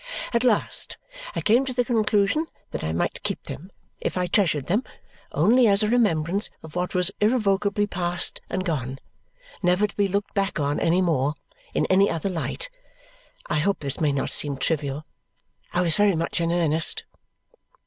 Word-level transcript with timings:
At 0.33 0.43
last 0.43 0.97
I 1.35 1.41
came 1.41 1.63
to 1.63 1.73
the 1.75 1.85
conclusion 1.85 2.47
that 2.71 2.83
I 2.83 2.91
might 2.91 3.21
keep 3.21 3.43
them 3.43 3.71
if 3.99 4.17
I 4.17 4.25
treasured 4.25 4.65
them 4.65 4.83
only 5.31 5.67
as 5.67 5.83
a 5.83 5.89
remembrance 5.89 6.49
of 6.63 6.75
what 6.75 6.95
was 6.95 7.11
irrevocably 7.21 7.85
past 7.85 8.41
and 8.49 8.65
gone, 8.65 8.97
never 9.61 9.85
to 9.85 9.95
be 9.95 10.07
looked 10.07 10.33
back 10.33 10.59
on 10.59 10.79
any 10.79 11.03
more, 11.03 11.35
in 11.75 11.85
any 11.85 12.09
other 12.09 12.29
light. 12.29 12.67
I 13.45 13.59
hope 13.59 13.81
this 13.81 14.01
may 14.01 14.11
not 14.11 14.31
seem 14.31 14.57
trivial. 14.57 15.05
I 15.71 15.81
was 15.81 15.97
very 15.97 16.15
much 16.15 16.41
in 16.41 16.51
earnest. 16.51 17.05